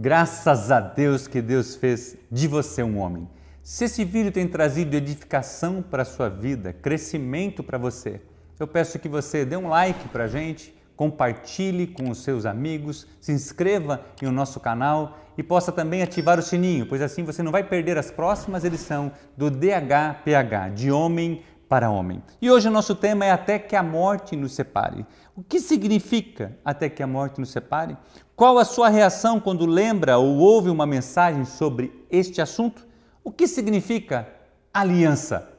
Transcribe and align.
Graças 0.00 0.70
a 0.70 0.78
Deus 0.78 1.26
que 1.26 1.42
Deus 1.42 1.74
fez 1.74 2.16
de 2.30 2.46
você 2.46 2.84
um 2.84 3.00
homem. 3.00 3.28
Se 3.64 3.86
esse 3.86 4.04
vídeo 4.04 4.30
tem 4.30 4.46
trazido 4.46 4.94
edificação 4.94 5.82
para 5.82 6.02
a 6.02 6.06
sua 6.06 6.28
vida, 6.28 6.72
crescimento 6.72 7.64
para 7.64 7.78
você, 7.78 8.20
eu 8.60 8.68
peço 8.68 9.00
que 9.00 9.08
você 9.08 9.44
dê 9.44 9.56
um 9.56 9.68
like 9.68 10.06
para 10.10 10.24
a 10.24 10.28
gente, 10.28 10.72
compartilhe 10.94 11.84
com 11.88 12.10
os 12.10 12.22
seus 12.22 12.46
amigos, 12.46 13.08
se 13.20 13.32
inscreva 13.32 14.00
no 14.22 14.30
nosso 14.30 14.60
canal 14.60 15.18
e 15.36 15.42
possa 15.42 15.72
também 15.72 16.00
ativar 16.00 16.38
o 16.38 16.42
sininho, 16.42 16.86
pois 16.86 17.02
assim 17.02 17.24
você 17.24 17.42
não 17.42 17.50
vai 17.50 17.64
perder 17.64 17.98
as 17.98 18.08
próximas 18.08 18.62
edições 18.62 19.10
do 19.36 19.50
DHPH, 19.50 20.74
de 20.76 20.92
Homem 20.92 21.42
para 21.68 21.90
Homem. 21.90 22.22
E 22.40 22.48
hoje 22.48 22.68
o 22.68 22.70
nosso 22.70 22.94
tema 22.94 23.24
é 23.24 23.32
Até 23.32 23.58
que 23.58 23.74
a 23.74 23.82
Morte 23.82 24.36
nos 24.36 24.54
Separe. 24.54 25.04
O 25.34 25.42
que 25.42 25.58
significa 25.58 26.56
Até 26.64 26.88
que 26.88 27.02
a 27.02 27.06
Morte 27.06 27.40
nos 27.40 27.50
Separe? 27.50 27.96
Qual 28.38 28.56
a 28.56 28.64
sua 28.64 28.88
reação 28.88 29.40
quando 29.40 29.66
lembra 29.66 30.16
ou 30.16 30.36
ouve 30.36 30.70
uma 30.70 30.86
mensagem 30.86 31.44
sobre 31.44 32.06
este 32.08 32.40
assunto? 32.40 32.86
O 33.24 33.32
que 33.32 33.48
significa 33.48 34.28
aliança? 34.72 35.50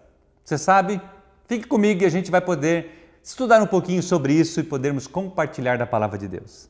Você 0.46 0.58
sabe? 0.58 1.02
Fique 1.46 1.68
comigo 1.68 2.02
e 2.02 2.06
a 2.06 2.10
gente 2.10 2.32
vai 2.32 2.40
poder 2.40 3.20
estudar 3.22 3.62
um 3.62 3.68
pouquinho 3.68 4.02
sobre 4.02 4.32
isso 4.32 4.62
e 4.62 4.64
podermos 4.64 5.08
compartilhar 5.08 5.78
da 5.78 5.86
palavra 5.86 6.18
de 6.18 6.30
Deus. 6.30 6.70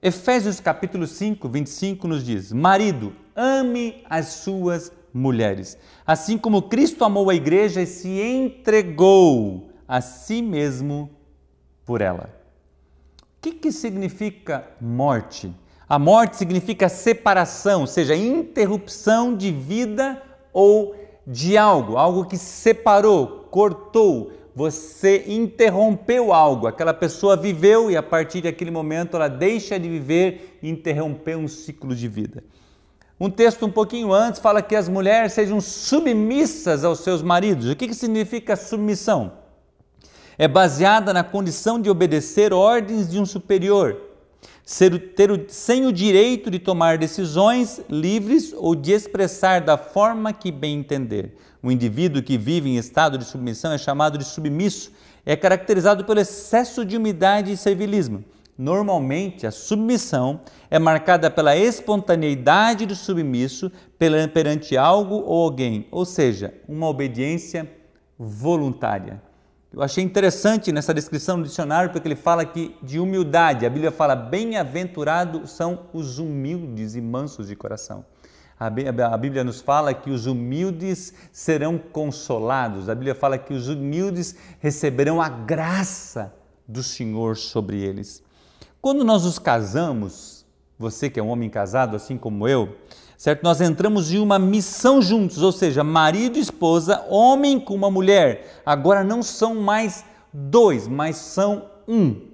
Efésios 0.00 0.60
capítulo 0.60 1.06
5, 1.06 1.46
25 1.46 2.08
nos 2.08 2.24
diz: 2.24 2.54
Marido, 2.54 3.12
ame 3.36 4.02
as 4.08 4.28
suas 4.28 4.90
mulheres, 5.12 5.78
assim 6.06 6.36
como 6.36 6.62
Cristo 6.62 7.04
amou 7.04 7.30
a 7.30 7.34
igreja 7.34 7.82
e 7.82 7.86
se 7.86 8.08
entregou 8.20 9.70
a 9.86 10.00
si 10.00 10.42
mesmo 10.42 11.10
por 11.84 12.00
ela. 12.00 12.30
O 13.20 13.40
que, 13.40 13.52
que 13.52 13.72
significa 13.72 14.68
morte? 14.80 15.52
A 15.88 15.98
morte 15.98 16.36
significa 16.36 16.88
separação, 16.88 17.80
ou 17.82 17.86
seja, 17.86 18.14
interrupção 18.14 19.34
de 19.34 19.50
vida 19.50 20.22
ou 20.52 20.94
de 21.26 21.56
algo, 21.56 21.96
algo 21.96 22.26
que 22.26 22.36
separou, 22.36 23.46
cortou, 23.50 24.32
você 24.54 25.24
interrompeu 25.28 26.32
algo. 26.32 26.66
Aquela 26.66 26.92
pessoa 26.92 27.36
viveu 27.36 27.90
e 27.90 27.96
a 27.96 28.02
partir 28.02 28.42
daquele 28.42 28.70
momento 28.70 29.16
ela 29.16 29.28
deixa 29.28 29.78
de 29.78 29.88
viver 29.88 30.58
e 30.60 30.68
interrompeu 30.68 31.38
um 31.38 31.46
ciclo 31.46 31.94
de 31.94 32.08
vida. 32.08 32.42
Um 33.20 33.30
texto 33.30 33.66
um 33.66 33.70
pouquinho 33.70 34.12
antes 34.12 34.40
fala 34.40 34.62
que 34.62 34.76
as 34.76 34.88
mulheres 34.88 35.32
sejam 35.32 35.60
submissas 35.60 36.84
aos 36.84 37.00
seus 37.00 37.22
maridos. 37.22 37.68
O 37.68 37.74
que, 37.74 37.88
que 37.88 37.94
significa 37.94 38.54
submissão? 38.54 39.32
é 40.38 40.46
baseada 40.46 41.12
na 41.12 41.24
condição 41.24 41.80
de 41.80 41.90
obedecer 41.90 42.52
ordens 42.52 43.10
de 43.10 43.18
um 43.18 43.26
superior, 43.26 44.00
ser, 44.64 45.14
ter, 45.14 45.46
sem 45.48 45.84
o 45.84 45.92
direito 45.92 46.48
de 46.48 46.60
tomar 46.60 46.96
decisões 46.96 47.80
livres 47.90 48.54
ou 48.56 48.76
de 48.76 48.92
expressar 48.92 49.60
da 49.60 49.76
forma 49.76 50.32
que 50.32 50.52
bem 50.52 50.78
entender. 50.78 51.36
O 51.60 51.72
indivíduo 51.72 52.22
que 52.22 52.38
vive 52.38 52.70
em 52.70 52.76
estado 52.76 53.18
de 53.18 53.24
submissão 53.24 53.72
é 53.72 53.78
chamado 53.78 54.16
de 54.16 54.24
submisso, 54.24 54.92
é 55.26 55.34
caracterizado 55.34 56.04
pelo 56.04 56.20
excesso 56.20 56.84
de 56.84 56.96
umidade 56.96 57.50
e 57.50 57.56
servilismo. 57.56 58.24
Normalmente, 58.58 59.46
a 59.46 59.52
submissão 59.52 60.40
é 60.68 60.80
marcada 60.80 61.30
pela 61.30 61.56
espontaneidade 61.56 62.86
do 62.86 62.96
submisso 62.96 63.70
perante 63.96 64.76
algo 64.76 65.14
ou 65.14 65.44
alguém, 65.44 65.86
ou 65.92 66.04
seja, 66.04 66.52
uma 66.68 66.88
obediência 66.88 67.70
voluntária. 68.18 69.22
Eu 69.72 69.80
achei 69.80 70.02
interessante 70.02 70.72
nessa 70.72 70.92
descrição 70.92 71.36
no 71.36 71.44
dicionário 71.44 71.90
porque 71.92 72.08
ele 72.08 72.16
fala 72.16 72.42
aqui 72.42 72.74
de 72.82 72.98
humildade. 72.98 73.64
A 73.64 73.70
Bíblia 73.70 73.92
fala: 73.92 74.16
bem-aventurados 74.16 75.52
são 75.52 75.86
os 75.92 76.18
humildes 76.18 76.96
e 76.96 77.00
mansos 77.00 77.46
de 77.46 77.54
coração. 77.54 78.04
A 78.58 78.68
Bíblia 79.16 79.44
nos 79.44 79.60
fala 79.60 79.94
que 79.94 80.10
os 80.10 80.26
humildes 80.26 81.14
serão 81.30 81.78
consolados. 81.78 82.88
A 82.88 82.94
Bíblia 82.94 83.14
fala 83.14 83.38
que 83.38 83.54
os 83.54 83.68
humildes 83.68 84.34
receberão 84.58 85.22
a 85.22 85.28
graça 85.28 86.34
do 86.66 86.82
Senhor 86.82 87.36
sobre 87.36 87.80
eles. 87.80 88.26
Quando 88.88 89.04
nós 89.04 89.24
nos 89.24 89.38
casamos, 89.38 90.46
você 90.78 91.10
que 91.10 91.20
é 91.20 91.22
um 91.22 91.28
homem 91.28 91.50
casado, 91.50 91.94
assim 91.94 92.16
como 92.16 92.48
eu, 92.48 92.74
certo? 93.18 93.42
Nós 93.42 93.60
entramos 93.60 94.10
em 94.10 94.18
uma 94.18 94.38
missão 94.38 95.02
juntos, 95.02 95.42
ou 95.42 95.52
seja, 95.52 95.84
marido 95.84 96.38
e 96.38 96.40
esposa, 96.40 97.04
homem 97.10 97.60
com 97.60 97.74
uma 97.74 97.90
mulher. 97.90 98.62
Agora 98.64 99.04
não 99.04 99.22
são 99.22 99.56
mais 99.56 100.06
dois, 100.32 100.88
mas 100.88 101.16
são 101.16 101.66
um. 101.86 102.28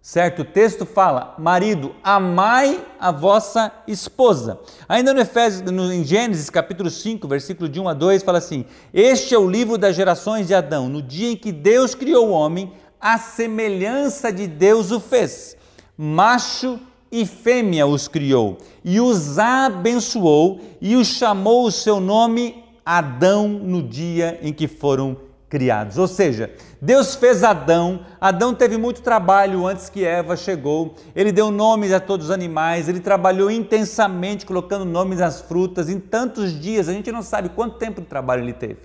Certo? 0.00 0.42
O 0.42 0.44
texto 0.44 0.86
fala: 0.86 1.34
marido, 1.36 1.92
amai 2.04 2.80
a 3.00 3.10
vossa 3.10 3.72
esposa. 3.88 4.60
Ainda 4.88 5.12
no 5.12 5.20
Efésios, 5.20 5.68
no, 5.68 5.92
em 5.92 6.04
Gênesis 6.04 6.48
capítulo 6.48 6.90
5, 6.90 7.26
versículo 7.26 7.68
de 7.68 7.80
1 7.80 7.88
a 7.88 7.92
2, 7.92 8.22
fala 8.22 8.38
assim: 8.38 8.64
Este 8.94 9.34
é 9.34 9.38
o 9.38 9.50
livro 9.50 9.76
das 9.76 9.96
gerações 9.96 10.46
de 10.46 10.54
Adão. 10.54 10.88
No 10.88 11.02
dia 11.02 11.32
em 11.32 11.36
que 11.36 11.50
Deus 11.50 11.92
criou 11.92 12.28
o 12.28 12.32
homem, 12.32 12.72
a 13.00 13.18
semelhança 13.18 14.32
de 14.32 14.46
Deus 14.46 14.92
o 14.92 15.00
fez. 15.00 15.60
Macho 16.04 16.80
e 17.12 17.24
fêmea 17.24 17.86
os 17.86 18.08
criou, 18.08 18.58
e 18.82 19.00
os 19.00 19.38
abençoou, 19.38 20.60
e 20.80 20.96
os 20.96 21.06
chamou 21.06 21.64
o 21.64 21.70
seu 21.70 22.00
nome 22.00 22.64
Adão 22.84 23.46
no 23.46 23.80
dia 23.80 24.36
em 24.42 24.52
que 24.52 24.66
foram 24.66 25.16
criados. 25.48 25.98
Ou 25.98 26.08
seja, 26.08 26.50
Deus 26.80 27.14
fez 27.14 27.44
Adão, 27.44 28.00
Adão 28.20 28.52
teve 28.52 28.76
muito 28.76 29.00
trabalho 29.00 29.64
antes 29.64 29.88
que 29.88 30.04
Eva 30.04 30.36
chegou, 30.36 30.96
ele 31.14 31.30
deu 31.30 31.52
nomes 31.52 31.92
a 31.92 32.00
todos 32.00 32.26
os 32.26 32.32
animais, 32.32 32.88
ele 32.88 32.98
trabalhou 32.98 33.48
intensamente 33.48 34.44
colocando 34.44 34.84
nomes 34.84 35.20
às 35.20 35.40
frutas, 35.40 35.88
em 35.88 36.00
tantos 36.00 36.60
dias, 36.60 36.88
a 36.88 36.92
gente 36.92 37.12
não 37.12 37.22
sabe 37.22 37.48
quanto 37.50 37.78
tempo 37.78 38.00
de 38.00 38.08
trabalho 38.08 38.42
ele 38.42 38.52
teve. 38.52 38.78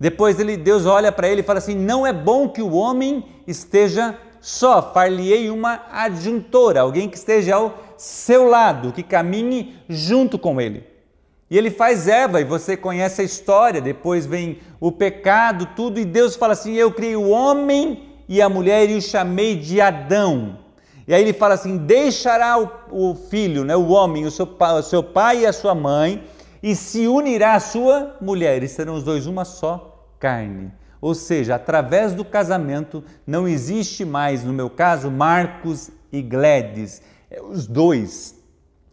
Depois 0.00 0.40
ele, 0.40 0.56
Deus 0.56 0.86
olha 0.86 1.12
para 1.12 1.28
ele 1.28 1.40
e 1.40 1.44
fala 1.44 1.58
assim: 1.58 1.76
não 1.76 2.04
é 2.04 2.12
bom 2.12 2.48
que 2.48 2.62
o 2.62 2.72
homem 2.72 3.24
esteja 3.46 4.16
só, 4.40 4.92
far-lhe-ei 4.92 5.50
uma 5.50 5.82
adjuntora, 5.90 6.80
alguém 6.80 7.08
que 7.08 7.16
esteja 7.16 7.56
ao 7.56 7.78
seu 7.96 8.48
lado, 8.48 8.92
que 8.92 9.02
caminhe 9.02 9.76
junto 9.88 10.38
com 10.38 10.60
ele. 10.60 10.84
E 11.50 11.56
ele 11.56 11.70
faz 11.70 12.06
Eva, 12.06 12.40
e 12.40 12.44
você 12.44 12.76
conhece 12.76 13.22
a 13.22 13.24
história, 13.24 13.80
depois 13.80 14.26
vem 14.26 14.58
o 14.78 14.92
pecado, 14.92 15.68
tudo, 15.74 15.98
e 15.98 16.04
Deus 16.04 16.36
fala 16.36 16.52
assim: 16.52 16.74
Eu 16.74 16.92
criei 16.92 17.16
o 17.16 17.30
homem 17.30 18.08
e 18.28 18.42
a 18.42 18.48
mulher 18.48 18.88
e 18.90 18.96
o 18.96 19.02
chamei 19.02 19.56
de 19.56 19.80
Adão. 19.80 20.58
E 21.06 21.14
aí 21.14 21.22
ele 21.22 21.32
fala 21.32 21.54
assim: 21.54 21.78
Deixará 21.78 22.58
o, 22.58 22.70
o 22.90 23.14
filho, 23.14 23.64
né, 23.64 23.74
o 23.74 23.88
homem, 23.88 24.26
o 24.26 24.30
seu, 24.30 24.46
o 24.46 24.82
seu 24.82 25.02
pai 25.02 25.40
e 25.40 25.46
a 25.46 25.52
sua 25.52 25.74
mãe, 25.74 26.22
e 26.62 26.76
se 26.76 27.08
unirá 27.08 27.54
à 27.54 27.60
sua 27.60 28.16
mulher, 28.20 28.62
e 28.62 28.68
serão 28.68 28.94
os 28.94 29.02
dois 29.02 29.26
uma 29.26 29.46
só 29.46 30.06
carne. 30.18 30.70
Ou 31.00 31.14
seja, 31.14 31.54
através 31.54 32.12
do 32.12 32.24
casamento 32.24 33.04
não 33.26 33.46
existe 33.46 34.04
mais, 34.04 34.42
no 34.42 34.52
meu 34.52 34.68
caso, 34.68 35.10
Marcos 35.10 35.90
e 36.12 36.20
Gledes, 36.20 37.02
é 37.30 37.40
os 37.40 37.66
dois. 37.66 38.34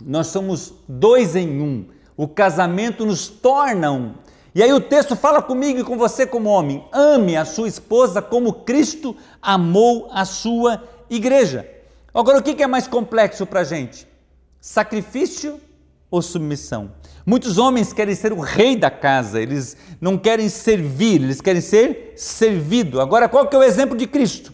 Nós 0.03 0.27
somos 0.27 0.73
dois 0.87 1.35
em 1.35 1.61
um. 1.61 1.85
O 2.15 2.27
casamento 2.27 3.05
nos 3.05 3.27
torna 3.27 3.91
um. 3.91 4.13
E 4.53 4.63
aí 4.63 4.71
o 4.71 4.79
texto 4.79 5.15
fala 5.15 5.41
comigo 5.41 5.79
e 5.79 5.83
com 5.83 5.97
você 5.97 6.25
como 6.25 6.49
homem: 6.49 6.87
ame 6.91 7.35
a 7.35 7.43
sua 7.43 7.67
esposa 7.67 8.21
como 8.21 8.53
Cristo 8.53 9.15
amou 9.41 10.09
a 10.11 10.23
sua 10.23 10.83
igreja. 11.09 11.69
Agora, 12.13 12.37
o 12.37 12.41
que 12.41 12.63
é 12.63 12.67
mais 12.67 12.87
complexo 12.87 13.45
para 13.45 13.61
a 13.61 13.65
gente? 13.65 14.07
Sacrifício 14.61 15.59
ou 16.15 16.21
submissão? 16.21 16.91
Muitos 17.25 17.57
homens 17.57 17.91
querem 17.91 18.15
ser 18.15 18.31
o 18.31 18.39
rei 18.39 18.75
da 18.75 18.89
casa, 18.91 19.41
eles 19.41 19.75
não 19.99 20.17
querem 20.17 20.47
servir, 20.47 21.21
eles 21.21 21.41
querem 21.41 21.61
ser 21.61 22.13
servido. 22.15 23.01
Agora, 23.01 23.27
qual 23.27 23.47
que 23.47 23.55
é 23.55 23.59
o 23.59 23.63
exemplo 23.63 23.97
de 23.97 24.05
Cristo? 24.05 24.53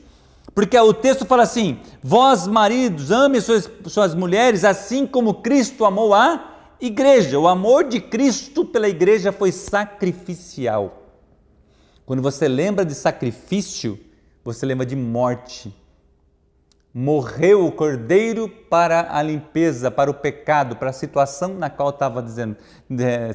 Porque 0.53 0.77
o 0.77 0.94
texto 0.94 1.25
fala 1.25 1.44
assim: 1.44 1.80
vós, 2.01 2.47
maridos, 2.47 3.12
ame 3.12 3.41
suas, 3.41 3.69
suas 3.88 4.15
mulheres 4.15 4.63
assim 4.63 5.06
como 5.06 5.35
Cristo 5.35 5.85
amou 5.85 6.13
a 6.13 6.75
igreja. 6.80 7.39
O 7.39 7.47
amor 7.47 7.85
de 7.85 8.00
Cristo 8.00 8.65
pela 8.65 8.89
igreja 8.89 9.31
foi 9.31 9.51
sacrificial. 9.51 11.03
Quando 12.06 12.21
você 12.21 12.47
lembra 12.47 12.83
de 12.83 12.95
sacrifício, 12.95 14.00
você 14.44 14.65
lembra 14.65 14.85
de 14.85 14.95
morte 14.95 15.74
morreu 16.93 17.65
o 17.65 17.71
cordeiro 17.71 18.49
para 18.49 19.15
a 19.15 19.21
limpeza, 19.21 19.89
para 19.89 20.11
o 20.11 20.13
pecado, 20.13 20.75
para 20.75 20.89
a 20.89 20.93
situação 20.93 21.53
na 21.53 21.69
qual 21.69 21.89
estava 21.89 22.21
dizendo, 22.21 22.57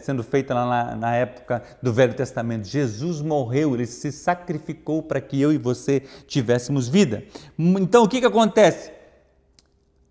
sendo 0.03 0.23
feita 0.23 0.55
lá 0.55 0.67
na, 0.67 0.97
na, 0.97 1.15
época 1.17 1.63
do 1.83 1.93
Velho 1.93 2.15
Testamento. 2.15 2.67
Jesus 2.67 3.23
morreu, 3.23 3.75
ele 3.75 3.87
se 3.87 4.13
sacrificou 4.13 5.03
para 5.03 5.21
que 5.21 5.41
eu 5.41 5.53
e 5.53 5.59
você 5.59 6.03
tivéssemos 6.27 6.89
vida. 6.89 7.25
Então 7.59 8.05
o 8.05 8.09
que, 8.09 8.21
que 8.21 8.27
acontece? 8.27 8.93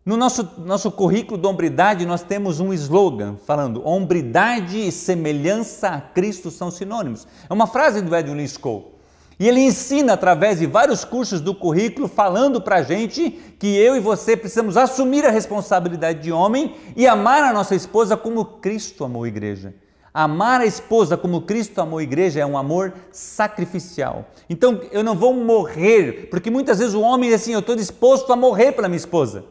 No 0.03 0.15
nosso, 0.15 0.47
nosso 0.59 0.91
currículo 0.91 1.39
de 1.39 1.47
hombridade, 1.47 2.05
nós 2.05 2.21
temos 2.21 2.59
um 2.59 2.71
slogan 2.73 3.37
falando: 3.37 3.85
hombridade 3.87 4.77
e 4.77 4.91
semelhança 4.91 5.89
a 5.89 6.01
Cristo 6.01 6.51
são 6.51 6.69
sinônimos. 6.69 7.27
É 7.49 7.53
uma 7.53 7.65
frase 7.65 8.01
do 8.01 8.15
Edwin 8.15 8.47
Scott. 8.47 8.94
E 9.37 9.47
ele 9.47 9.59
ensina 9.59 10.13
através 10.13 10.59
de 10.59 10.65
vários 10.65 11.03
cursos 11.03 11.41
do 11.41 11.53
currículo, 11.53 12.07
falando 12.07 12.61
para 12.61 12.81
gente 12.81 13.31
que 13.59 13.75
eu 13.75 13.95
e 13.95 13.99
você 13.99 14.37
precisamos 14.37 14.77
assumir 14.77 15.25
a 15.25 15.31
responsabilidade 15.31 16.21
de 16.21 16.31
homem 16.31 16.75
e 16.95 17.05
amar 17.05 17.43
a 17.43 17.51
nossa 17.51 17.75
esposa 17.75 18.15
como 18.15 18.45
Cristo 18.45 19.03
amou 19.03 19.23
a 19.23 19.27
igreja. 19.27 19.73
Amar 20.13 20.61
a 20.61 20.65
esposa 20.65 21.17
como 21.17 21.41
Cristo 21.41 21.81
amou 21.81 21.99
a 21.99 22.03
igreja 22.03 22.39
é 22.39 22.45
um 22.45 22.57
amor 22.57 22.93
sacrificial. 23.11 24.25
Então 24.49 24.79
eu 24.89 25.03
não 25.03 25.13
vou 25.13 25.33
morrer, 25.33 26.29
porque 26.29 26.49
muitas 26.49 26.79
vezes 26.79 26.93
o 26.93 27.01
homem 27.01 27.29
diz 27.29 27.41
assim: 27.41 27.51
eu 27.51 27.59
estou 27.59 27.75
disposto 27.75 28.31
a 28.31 28.35
morrer 28.37 28.71
pela 28.71 28.87
minha 28.87 28.95
esposa. 28.95 29.43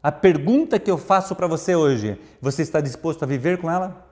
A 0.00 0.12
pergunta 0.12 0.78
que 0.78 0.88
eu 0.88 0.96
faço 0.96 1.34
para 1.34 1.48
você 1.48 1.74
hoje: 1.74 2.16
você 2.40 2.62
está 2.62 2.80
disposto 2.80 3.24
a 3.24 3.26
viver 3.26 3.58
com 3.58 3.68
ela? 3.68 4.06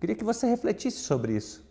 Queria 0.00 0.16
que 0.16 0.24
você 0.24 0.46
refletisse 0.46 1.00
sobre 1.00 1.36
isso. 1.36 1.62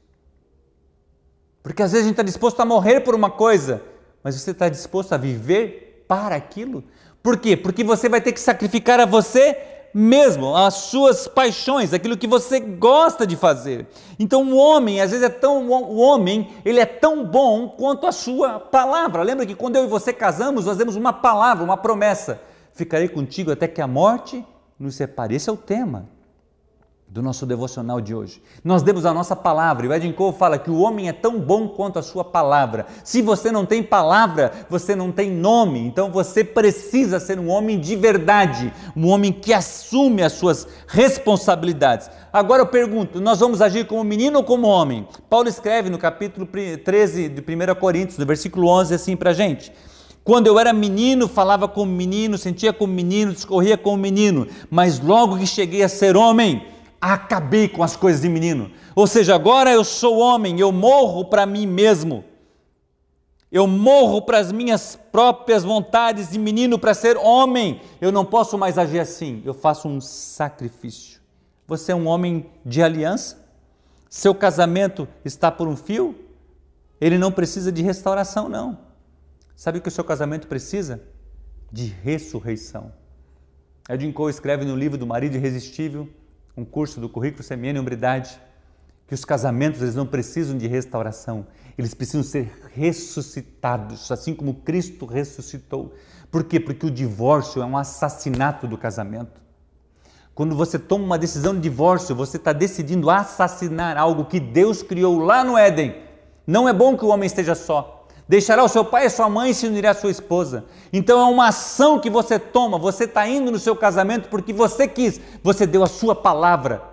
Porque 1.63 1.83
às 1.83 1.91
vezes 1.91 2.05
a 2.05 2.07
gente 2.07 2.13
está 2.13 2.23
disposto 2.23 2.59
a 2.59 2.65
morrer 2.65 3.01
por 3.01 3.13
uma 3.13 3.29
coisa, 3.29 3.81
mas 4.23 4.35
você 4.35 4.51
está 4.51 4.67
disposto 4.67 5.13
a 5.13 5.17
viver 5.17 6.05
para 6.07 6.35
aquilo? 6.35 6.83
Por 7.21 7.37
quê? 7.37 7.55
Porque 7.55 7.83
você 7.83 8.09
vai 8.09 8.19
ter 8.19 8.31
que 8.31 8.39
sacrificar 8.39 8.99
a 8.99 9.05
você 9.05 9.57
mesmo, 9.93 10.55
as 10.55 10.73
suas 10.75 11.27
paixões, 11.27 11.93
aquilo 11.93 12.17
que 12.17 12.27
você 12.27 12.59
gosta 12.59 13.27
de 13.27 13.35
fazer. 13.35 13.87
Então 14.17 14.49
o 14.51 14.55
homem, 14.55 15.01
às 15.01 15.11
vezes 15.11 15.25
é 15.25 15.29
tão 15.29 15.69
o 15.69 15.97
homem, 15.97 16.49
ele 16.63 16.79
é 16.79 16.85
tão 16.85 17.25
bom 17.25 17.67
quanto 17.69 18.07
a 18.07 18.11
sua 18.11 18.59
palavra. 18.59 19.21
Lembra 19.21 19.45
que 19.45 19.53
quando 19.53 19.75
eu 19.75 19.83
e 19.83 19.87
você 19.87 20.13
casamos, 20.13 20.65
nós 20.65 20.77
demos 20.77 20.95
uma 20.95 21.13
palavra, 21.13 21.63
uma 21.63 21.77
promessa. 21.77 22.41
Ficarei 22.73 23.09
contigo 23.09 23.51
até 23.51 23.67
que 23.67 23.81
a 23.81 23.87
morte 23.87 24.43
nos 24.79 24.95
separe. 24.95 25.35
Esse 25.35 25.49
é 25.49 25.53
o 25.53 25.57
tema 25.57 26.07
do 27.11 27.21
nosso 27.21 27.45
devocional 27.45 27.99
de 27.99 28.15
hoje. 28.15 28.41
Nós 28.63 28.81
demos 28.81 29.05
a 29.05 29.13
nossa 29.13 29.35
palavra, 29.35 29.85
e 29.85 29.89
o 29.89 29.93
Edin 29.93 30.13
Cole 30.13 30.37
fala 30.37 30.57
que 30.57 30.71
o 30.71 30.79
homem 30.79 31.09
é 31.09 31.13
tão 31.13 31.37
bom 31.41 31.67
quanto 31.67 31.99
a 31.99 32.01
sua 32.01 32.23
palavra. 32.23 32.85
Se 33.03 33.21
você 33.21 33.51
não 33.51 33.65
tem 33.65 33.83
palavra, 33.83 34.49
você 34.69 34.95
não 34.95 35.11
tem 35.11 35.29
nome, 35.29 35.79
então 35.79 36.09
você 36.09 36.41
precisa 36.41 37.19
ser 37.19 37.37
um 37.37 37.49
homem 37.49 37.77
de 37.77 37.97
verdade, 37.97 38.73
um 38.95 39.09
homem 39.09 39.33
que 39.33 39.51
assume 39.51 40.23
as 40.23 40.31
suas 40.31 40.65
responsabilidades. 40.87 42.09
Agora 42.31 42.61
eu 42.61 42.67
pergunto, 42.67 43.19
nós 43.19 43.41
vamos 43.41 43.61
agir 43.61 43.85
como 43.85 44.05
menino 44.05 44.37
ou 44.37 44.45
como 44.45 44.65
homem? 44.65 45.05
Paulo 45.29 45.49
escreve 45.49 45.89
no 45.89 45.97
capítulo 45.97 46.47
13 46.47 47.27
de 47.27 47.41
1 47.41 47.75
Coríntios, 47.77 48.17
no 48.17 48.25
versículo 48.25 48.69
11, 48.69 48.93
assim 48.93 49.17
para 49.17 49.33
gente. 49.33 49.73
Quando 50.23 50.47
eu 50.47 50.57
era 50.57 50.71
menino, 50.71 51.27
falava 51.27 51.67
como 51.67 51.91
menino, 51.91 52.37
sentia 52.37 52.71
como 52.71 52.93
menino, 52.93 53.33
discorria 53.33 53.77
como 53.77 53.97
menino, 53.97 54.47
mas 54.69 54.97
logo 54.99 55.37
que 55.37 55.45
cheguei 55.45 55.83
a 55.83 55.89
ser 55.89 56.15
homem, 56.15 56.63
acabei 57.01 57.67
com 57.67 57.81
as 57.81 57.95
coisas 57.95 58.21
de 58.21 58.29
menino. 58.29 58.71
Ou 58.95 59.07
seja, 59.07 59.33
agora 59.33 59.73
eu 59.73 59.83
sou 59.83 60.19
homem, 60.19 60.59
eu 60.59 60.71
morro 60.71 61.25
para 61.25 61.47
mim 61.47 61.65
mesmo. 61.65 62.23
Eu 63.51 63.67
morro 63.67 64.21
para 64.21 64.37
as 64.37 64.51
minhas 64.51 64.97
próprias 65.11 65.63
vontades 65.63 66.29
de 66.29 66.39
menino 66.39 66.77
para 66.77 66.93
ser 66.93 67.17
homem. 67.17 67.81
Eu 67.99 68.11
não 68.11 68.23
posso 68.23 68.57
mais 68.57 68.77
agir 68.77 68.99
assim. 68.99 69.41
Eu 69.43 69.53
faço 69.53 69.89
um 69.89 69.99
sacrifício. 69.99 71.19
Você 71.67 71.91
é 71.91 71.95
um 71.95 72.07
homem 72.07 72.49
de 72.65 72.81
aliança? 72.81 73.43
Seu 74.09 74.35
casamento 74.35 75.07
está 75.25 75.51
por 75.51 75.67
um 75.67 75.75
fio? 75.75 76.15
Ele 76.99 77.17
não 77.17 77.31
precisa 77.31 77.71
de 77.71 77.81
restauração, 77.81 78.47
não. 78.47 78.77
Sabe 79.55 79.79
o 79.79 79.81
que 79.81 79.87
o 79.87 79.91
seu 79.91 80.03
casamento 80.03 80.47
precisa? 80.47 81.01
De 81.71 81.85
ressurreição. 81.85 82.93
Edwin 83.89 84.11
Cole 84.11 84.31
escreve 84.31 84.63
no 84.63 84.75
livro 84.75 84.97
do 84.97 85.07
Marido 85.07 85.35
Irresistível 85.35 86.07
um 86.61 86.65
curso 86.65 86.99
do 86.99 87.09
currículo 87.09 87.43
e 87.43 87.79
Hombridade, 87.79 88.39
que 89.07 89.15
os 89.15 89.25
casamentos 89.25 89.81
eles 89.81 89.95
não 89.95 90.05
precisam 90.05 90.57
de 90.57 90.67
restauração, 90.67 91.47
eles 91.77 91.93
precisam 91.93 92.23
ser 92.23 92.51
ressuscitados, 92.73 94.11
assim 94.11 94.33
como 94.33 94.53
Cristo 94.53 95.05
ressuscitou. 95.05 95.93
Por 96.29 96.43
quê? 96.43 96.59
Porque 96.59 96.85
o 96.85 96.91
divórcio 96.91 97.61
é 97.61 97.65
um 97.65 97.75
assassinato 97.75 98.67
do 98.67 98.77
casamento. 98.77 99.41
Quando 100.35 100.55
você 100.55 100.79
toma 100.79 101.03
uma 101.03 101.17
decisão 101.17 101.53
de 101.53 101.61
divórcio, 101.61 102.15
você 102.15 102.37
está 102.37 102.53
decidindo 102.53 103.09
assassinar 103.09 103.97
algo 103.97 104.25
que 104.25 104.39
Deus 104.39 104.81
criou 104.81 105.19
lá 105.19 105.43
no 105.43 105.57
Éden. 105.57 105.95
Não 106.45 106.69
é 106.69 106.73
bom 106.73 106.95
que 106.95 107.03
o 107.03 107.09
homem 107.09 107.27
esteja 107.27 107.55
só. 107.55 108.00
Deixará 108.27 108.63
o 108.63 108.69
seu 108.69 108.85
pai 108.85 109.05
e 109.05 109.09
sua 109.09 109.29
mãe 109.29 109.53
se 109.53 109.67
unirá 109.67 109.91
à 109.91 109.93
sua 109.93 110.11
esposa. 110.11 110.65
Então 110.93 111.19
é 111.19 111.25
uma 111.25 111.47
ação 111.47 111.99
que 111.99 112.09
você 112.09 112.39
toma, 112.39 112.77
você 112.77 113.03
está 113.03 113.27
indo 113.27 113.51
no 113.51 113.59
seu 113.59 113.75
casamento 113.75 114.29
porque 114.29 114.53
você 114.53 114.87
quis, 114.87 115.19
você 115.43 115.65
deu 115.65 115.83
a 115.83 115.87
sua 115.87 116.15
palavra. 116.15 116.91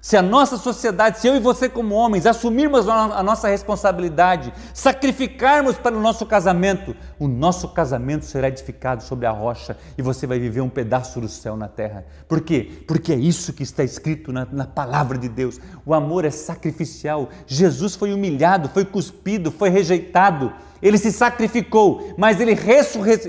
Se 0.00 0.16
a 0.16 0.22
nossa 0.22 0.56
sociedade, 0.56 1.18
se 1.18 1.26
eu 1.26 1.36
e 1.36 1.40
você 1.40 1.68
como 1.68 1.94
homens 1.94 2.24
assumirmos 2.24 2.88
a 2.88 3.22
nossa 3.22 3.48
responsabilidade, 3.48 4.52
sacrificarmos 4.72 5.76
para 5.76 5.96
o 5.96 6.00
nosso 6.00 6.24
casamento, 6.24 6.94
o 7.18 7.26
nosso 7.26 7.68
casamento 7.68 8.24
será 8.24 8.48
edificado 8.48 9.02
sobre 9.02 9.26
a 9.26 9.30
rocha 9.32 9.76
e 9.96 10.02
você 10.02 10.24
vai 10.26 10.38
viver 10.38 10.60
um 10.60 10.68
pedaço 10.68 11.20
do 11.20 11.28
céu 11.28 11.56
na 11.56 11.66
terra. 11.66 12.06
Por 12.28 12.40
quê? 12.40 12.84
Porque 12.86 13.12
é 13.12 13.16
isso 13.16 13.52
que 13.52 13.64
está 13.64 13.82
escrito 13.82 14.32
na, 14.32 14.46
na 14.50 14.66
palavra 14.66 15.18
de 15.18 15.28
Deus. 15.28 15.60
O 15.84 15.92
amor 15.92 16.24
é 16.24 16.30
sacrificial. 16.30 17.28
Jesus 17.44 17.96
foi 17.96 18.12
humilhado, 18.12 18.68
foi 18.68 18.84
cuspido, 18.84 19.50
foi 19.50 19.68
rejeitado. 19.68 20.52
Ele 20.80 20.98
se 20.98 21.12
sacrificou, 21.12 22.14
mas 22.16 22.40
ele, 22.40 22.56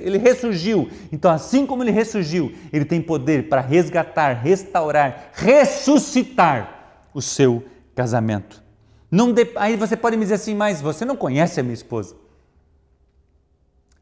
ele 0.01 0.17
ressurgiu. 0.17 0.89
Então, 1.11 1.31
assim 1.31 1.65
como 1.65 1.83
ele 1.83 1.91
ressurgiu, 1.91 2.53
ele 2.71 2.85
tem 2.85 3.01
poder 3.01 3.49
para 3.49 3.61
resgatar, 3.61 4.33
restaurar, 4.33 5.31
ressuscitar 5.33 7.07
o 7.13 7.21
seu 7.21 7.63
casamento. 7.95 8.63
De... 9.11 9.51
Aí 9.55 9.75
você 9.75 9.97
pode 9.97 10.15
me 10.15 10.23
dizer 10.23 10.35
assim, 10.35 10.53
mas 10.53 10.81
você 10.81 11.03
não 11.03 11.15
conhece 11.15 11.59
a 11.59 11.63
minha 11.63 11.73
esposa. 11.73 12.15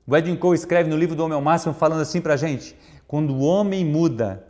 O 0.05 0.15
Edwin 0.15 0.35
Cole 0.35 0.57
escreve 0.57 0.89
no 0.89 0.97
livro 0.97 1.15
do 1.15 1.23
Homem 1.23 1.35
ao 1.35 1.41
Máximo 1.41 1.73
falando 1.73 2.01
assim 2.01 2.21
para 2.21 2.33
a 2.33 2.37
gente: 2.37 2.75
quando 3.07 3.33
o 3.33 3.39
homem 3.39 3.85
muda, 3.85 4.45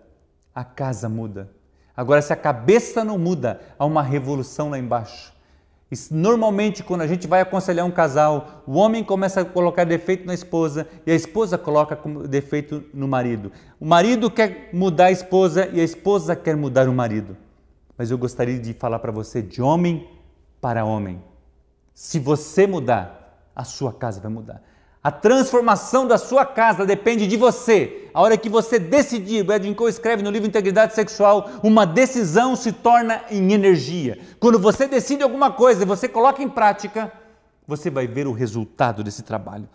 a 0.53 0.63
casa 0.63 1.07
muda. 1.07 1.49
Agora, 1.95 2.21
se 2.21 2.31
a 2.31 2.35
cabeça 2.35 3.03
não 3.03 3.17
muda, 3.17 3.59
há 3.77 3.85
uma 3.85 4.03
revolução 4.03 4.69
lá 4.69 4.77
embaixo. 4.77 5.33
Normalmente, 6.11 6.83
quando 6.83 7.01
a 7.01 7.07
gente 7.07 7.27
vai 7.27 7.39
aconselhar 7.39 7.85
um 7.85 7.91
casal, 7.91 8.63
o 8.67 8.73
homem 8.73 9.03
começa 9.03 9.41
a 9.41 9.45
colocar 9.45 9.85
defeito 9.85 10.25
na 10.25 10.33
esposa 10.33 10.85
e 11.05 11.11
a 11.11 11.15
esposa 11.15 11.57
coloca 11.57 11.97
defeito 12.27 12.83
no 12.93 13.07
marido. 13.07 13.53
O 13.79 13.85
marido 13.85 14.29
quer 14.29 14.69
mudar 14.73 15.05
a 15.05 15.11
esposa 15.11 15.69
e 15.71 15.79
a 15.79 15.83
esposa 15.83 16.35
quer 16.35 16.57
mudar 16.57 16.89
o 16.89 16.93
marido. 16.93 17.37
Mas 17.97 18.11
eu 18.11 18.17
gostaria 18.17 18.59
de 18.59 18.73
falar 18.73 18.99
para 18.99 19.13
você 19.13 19.41
de 19.41 19.61
homem 19.61 20.07
para 20.59 20.83
homem. 20.83 21.23
Se 21.93 22.19
você 22.19 22.67
mudar, 22.67 23.49
a 23.55 23.63
sua 23.63 23.93
casa 23.93 24.19
vai 24.19 24.31
mudar. 24.31 24.61
A 25.07 25.11
transformação 25.11 26.05
da 26.05 26.17
sua 26.17 26.45
casa 26.45 26.85
depende 26.85 27.27
de 27.27 27.37
você. 27.37 28.09
A 28.13 28.21
hora 28.21 28.35
que 28.35 28.49
você 28.49 28.77
decidir, 28.77 29.47
o 29.47 29.53
Edwin 29.53 29.73
Cole 29.73 29.89
escreve 29.89 30.21
no 30.21 30.29
livro 30.29 30.49
Integridade 30.49 30.93
Sexual, 30.93 31.49
uma 31.63 31.85
decisão 31.85 32.57
se 32.57 32.73
torna 32.73 33.23
em 33.31 33.53
energia. 33.53 34.19
Quando 34.37 34.59
você 34.59 34.85
decide 34.85 35.23
alguma 35.23 35.49
coisa 35.49 35.83
e 35.83 35.85
você 35.85 36.09
coloca 36.09 36.43
em 36.43 36.49
prática, 36.49 37.09
você 37.65 37.89
vai 37.89 38.05
ver 38.05 38.27
o 38.27 38.33
resultado 38.33 39.01
desse 39.01 39.23
trabalho. 39.23 39.69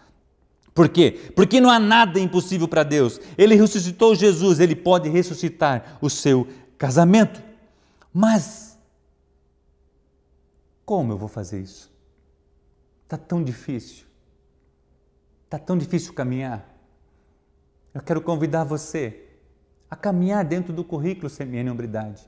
Por 0.75 0.91
quê? 0.91 1.33
Porque 1.35 1.62
não 1.62 1.71
há 1.71 1.79
nada 1.79 2.21
impossível 2.21 2.69
para 2.69 2.83
Deus. 2.83 3.19
Ele 3.39 3.55
ressuscitou 3.55 4.15
Jesus, 4.15 4.61
ele 4.61 4.77
pode 4.77 5.09
ressuscitar 5.09 5.97
o 6.03 6.11
seu 6.11 6.47
casamento. 6.77 7.43
Mas 8.12 8.77
como 10.85 11.11
eu 11.11 11.17
vou 11.17 11.29
fazer 11.29 11.62
isso? 11.62 11.91
Está 13.05 13.17
tão 13.17 13.43
difícil. 13.43 14.12
Está 15.53 15.63
tão 15.63 15.77
difícil 15.77 16.15
caminhar. 16.15 16.67
Eu 17.93 18.01
quero 18.01 18.23
convidar 18.23 18.65
você 18.65 19.23
a 19.91 19.95
caminhar 19.95 20.43
dentro 20.47 20.73
do 20.73 20.83
currículo 20.83 21.29
Semiana 21.29 21.71
Hombridade, 21.71 22.27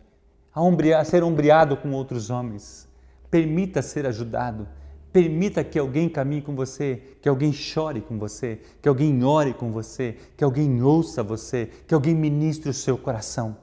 a, 0.54 0.61
a 1.00 1.04
ser 1.07 1.25
ombreado 1.25 1.75
com 1.75 1.90
outros 1.93 2.28
homens. 2.28 2.87
Permita 3.31 3.81
ser 3.81 4.04
ajudado. 4.04 4.69
Permita 5.11 5.64
que 5.64 5.78
alguém 5.78 6.07
caminhe 6.07 6.43
com 6.43 6.54
você, 6.54 7.16
que 7.23 7.26
alguém 7.26 7.50
chore 7.50 8.02
com 8.02 8.19
você, 8.19 8.61
que 8.83 8.90
alguém 8.90 9.25
ore 9.25 9.54
com 9.54 9.73
você, 9.73 10.19
que 10.37 10.45
alguém 10.45 10.83
ouça 10.83 11.23
você, 11.23 11.71
que 11.87 11.95
alguém 11.95 12.14
ministre 12.14 12.69
o 12.69 12.75
seu 12.75 12.99
coração. 12.99 13.57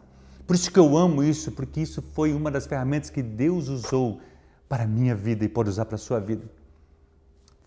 Por 0.47 0.55
isso 0.55 0.71
que 0.71 0.79
eu 0.79 0.97
amo 0.97 1.23
isso, 1.23 1.51
porque 1.51 1.81
isso 1.81 2.01
foi 2.13 2.33
uma 2.33 2.49
das 2.49 2.65
ferramentas 2.65 3.11
que 3.11 3.21
Deus 3.21 3.67
usou 3.67 4.21
para 4.67 4.85
a 4.85 4.87
minha 4.87 5.13
vida 5.13 5.45
e 5.45 5.47
pode 5.47 5.69
usar 5.69 5.85
para 5.85 5.97
a 5.97 5.99
sua 5.99 6.19
vida. 6.19 6.49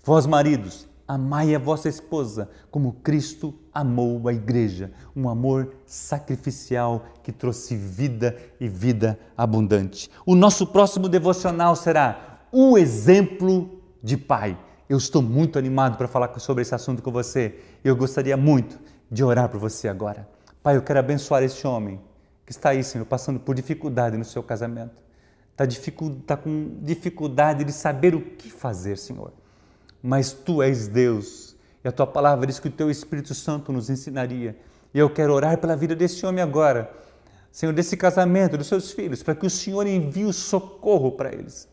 Vós, 0.03 0.27
maridos, 0.27 0.89
Amai 1.07 1.55
a 1.55 1.59
vossa 1.59 1.89
esposa 1.89 2.49
como 2.71 2.95
Cristo 3.03 3.55
amou 3.73 4.27
a 4.27 4.33
igreja, 4.33 4.91
um 5.15 5.29
amor 5.29 5.75
sacrificial 5.85 7.05
que 7.23 7.31
trouxe 7.31 7.77
vida 7.77 8.35
e 8.59 8.69
vida 8.69 9.19
abundante. 9.37 10.11
O 10.25 10.35
nosso 10.35 10.67
próximo 10.67 11.07
devocional 11.07 11.77
será 11.77 12.47
o 12.51 12.79
exemplo 12.79 13.83
de 14.03 14.17
pai. 14.17 14.59
Eu 14.89 14.97
estou 14.97 15.21
muito 15.21 15.59
animado 15.59 15.99
para 15.99 16.09
falar 16.09 16.39
sobre 16.39 16.63
esse 16.63 16.75
assunto 16.75 17.03
com 17.03 17.11
você. 17.11 17.59
Eu 17.85 17.95
gostaria 17.95 18.37
muito 18.37 18.79
de 19.11 19.23
orar 19.23 19.51
por 19.51 19.61
você 19.61 19.89
agora. 19.89 20.27
Pai, 20.63 20.77
eu 20.77 20.83
quero 20.83 21.01
abençoar 21.01 21.43
este 21.43 21.67
homem 21.67 22.01
que 22.47 22.53
está 22.53 22.71
aí, 22.71 22.83
Senhor, 22.83 23.05
passando 23.05 23.39
por 23.39 23.55
dificuldade 23.55 24.17
no 24.17 24.25
seu 24.25 24.43
casamento. 24.43 25.03
está 25.51 25.67
tá 26.27 26.37
com 26.37 26.79
dificuldade 26.81 27.63
de 27.65 27.73
saber 27.73 28.15
o 28.15 28.23
que 28.23 28.51
fazer, 28.51 28.97
Senhor. 28.97 29.33
Mas 30.07 30.35
Tu 30.35 30.63
és 30.63 30.87
Deus 30.87 31.57
e 31.83 31.89
a 31.89 31.93
Tua 31.93 32.07
palavra 32.07 32.47
diz 32.47 32.59
que 32.59 32.69
o 32.69 32.71
Teu 32.71 32.91
Espírito 32.91 33.33
Santo 33.33 33.73
nos 33.73 33.89
ensinaria. 33.89 34.55
E 34.93 34.99
eu 34.99 35.09
quero 35.09 35.33
orar 35.33 35.57
pela 35.57 35.75
vida 35.75 35.97
desse 35.97 36.27
homem 36.27 36.43
agora, 36.43 36.93
Senhor, 37.51 37.73
desse 37.73 37.97
casamento, 37.97 38.59
dos 38.59 38.67
seus 38.67 38.93
filhos, 38.93 39.23
para 39.23 39.35
que 39.35 39.47
o 39.47 39.51
Senhor 39.51 39.87
envie 39.87 40.27
o 40.27 40.33
socorro 40.33 41.13
para 41.13 41.33
eles. 41.33 41.67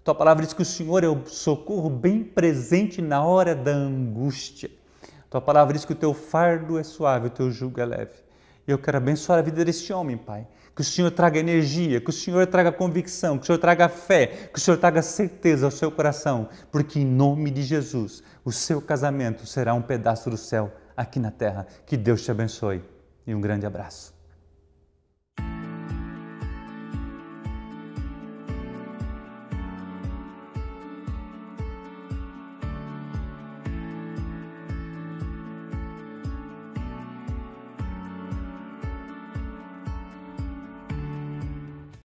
A 0.00 0.02
Tua 0.02 0.16
palavra 0.16 0.44
diz 0.44 0.52
que 0.52 0.62
o 0.62 0.64
Senhor 0.64 1.04
é 1.04 1.08
o 1.08 1.24
socorro 1.26 1.88
bem 1.88 2.24
presente 2.24 3.00
na 3.00 3.24
hora 3.24 3.54
da 3.54 3.70
angústia. 3.70 4.68
A 5.04 5.30
Tua 5.30 5.40
palavra 5.40 5.72
diz 5.72 5.84
que 5.84 5.92
o 5.92 5.96
Teu 5.96 6.12
fardo 6.12 6.80
é 6.80 6.82
suave, 6.82 7.28
o 7.28 7.30
Teu 7.30 7.52
jugo 7.52 7.80
é 7.80 7.84
leve. 7.84 8.25
Eu 8.66 8.78
quero 8.78 8.96
abençoar 8.96 9.38
a 9.38 9.42
vida 9.42 9.64
desse 9.64 9.92
homem, 9.92 10.16
Pai. 10.16 10.46
Que 10.74 10.80
o 10.80 10.84
Senhor 10.84 11.10
traga 11.10 11.38
energia, 11.38 12.00
que 12.00 12.10
o 12.10 12.12
Senhor 12.12 12.46
traga 12.46 12.72
convicção, 12.72 13.38
que 13.38 13.44
o 13.44 13.46
Senhor 13.46 13.58
traga 13.58 13.88
fé, 13.88 14.26
que 14.52 14.58
o 14.58 14.60
Senhor 14.60 14.76
traga 14.76 15.00
certeza 15.00 15.66
ao 15.66 15.70
seu 15.70 15.90
coração, 15.90 16.48
porque 16.70 17.00
em 17.00 17.06
nome 17.06 17.50
de 17.50 17.62
Jesus, 17.62 18.22
o 18.44 18.52
seu 18.52 18.82
casamento 18.82 19.46
será 19.46 19.72
um 19.72 19.80
pedaço 19.80 20.28
do 20.28 20.36
céu 20.36 20.72
aqui 20.96 21.18
na 21.18 21.30
terra. 21.30 21.66
Que 21.86 21.96
Deus 21.96 22.22
te 22.22 22.30
abençoe 22.30 22.82
e 23.26 23.34
um 23.34 23.40
grande 23.40 23.64
abraço. 23.64 24.15